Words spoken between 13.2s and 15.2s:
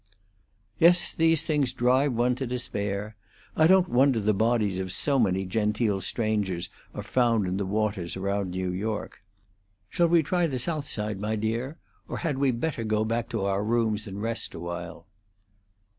to our rooms and rest awhile?"